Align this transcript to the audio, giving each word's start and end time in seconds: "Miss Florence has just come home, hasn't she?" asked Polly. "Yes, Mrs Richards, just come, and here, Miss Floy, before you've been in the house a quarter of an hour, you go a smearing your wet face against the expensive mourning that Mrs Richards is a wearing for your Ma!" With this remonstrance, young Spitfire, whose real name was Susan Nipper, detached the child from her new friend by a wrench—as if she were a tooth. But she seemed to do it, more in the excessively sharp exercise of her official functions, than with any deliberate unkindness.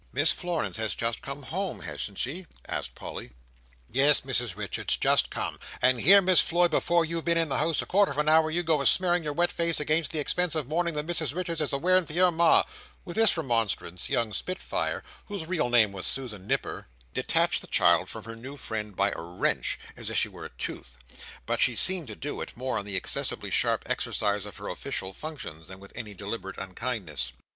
"Miss 0.11 0.31
Florence 0.31 0.77
has 0.77 0.95
just 0.95 1.21
come 1.21 1.43
home, 1.43 1.81
hasn't 1.81 2.17
she?" 2.17 2.47
asked 2.67 2.95
Polly. 2.95 3.33
"Yes, 3.87 4.21
Mrs 4.21 4.55
Richards, 4.55 4.97
just 4.97 5.29
come, 5.29 5.59
and 5.79 6.01
here, 6.01 6.23
Miss 6.23 6.41
Floy, 6.41 6.67
before 6.67 7.05
you've 7.05 7.23
been 7.25 7.37
in 7.37 7.49
the 7.49 7.59
house 7.59 7.83
a 7.83 7.85
quarter 7.85 8.11
of 8.11 8.17
an 8.17 8.27
hour, 8.27 8.49
you 8.49 8.63
go 8.63 8.81
a 8.81 8.87
smearing 8.87 9.21
your 9.21 9.31
wet 9.33 9.51
face 9.51 9.79
against 9.79 10.11
the 10.11 10.17
expensive 10.17 10.67
mourning 10.67 10.95
that 10.95 11.05
Mrs 11.05 11.35
Richards 11.35 11.61
is 11.61 11.71
a 11.71 11.77
wearing 11.77 12.07
for 12.07 12.13
your 12.13 12.31
Ma!" 12.31 12.63
With 13.05 13.15
this 13.15 13.37
remonstrance, 13.37 14.09
young 14.09 14.33
Spitfire, 14.33 15.03
whose 15.25 15.45
real 15.45 15.69
name 15.69 15.91
was 15.91 16.07
Susan 16.07 16.47
Nipper, 16.47 16.87
detached 17.13 17.61
the 17.61 17.67
child 17.67 18.09
from 18.09 18.23
her 18.23 18.35
new 18.35 18.57
friend 18.57 18.95
by 18.95 19.11
a 19.11 19.21
wrench—as 19.21 20.09
if 20.09 20.17
she 20.17 20.29
were 20.29 20.45
a 20.45 20.49
tooth. 20.49 20.97
But 21.45 21.61
she 21.61 21.75
seemed 21.75 22.07
to 22.07 22.15
do 22.15 22.41
it, 22.41 22.57
more 22.57 22.79
in 22.79 22.87
the 22.87 22.95
excessively 22.95 23.51
sharp 23.51 23.83
exercise 23.85 24.47
of 24.47 24.57
her 24.57 24.67
official 24.67 25.13
functions, 25.13 25.67
than 25.67 25.79
with 25.79 25.91
any 25.93 26.15
deliberate 26.15 26.57
unkindness. 26.57 27.33